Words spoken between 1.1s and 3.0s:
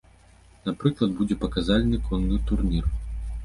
будзе паказальны конны турнір.